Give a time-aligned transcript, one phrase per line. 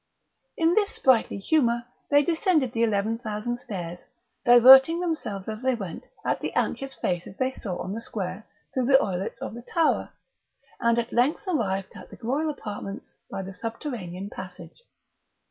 [0.57, 4.03] In this sprightly humour they descended the eleven thousand stairs,
[4.43, 8.87] diverting themselves as they went at the anxious faces they saw on the square through
[8.87, 10.09] the oilets of the tower,
[10.79, 14.81] and at length arrived at the royal apartments by the subterranean passage.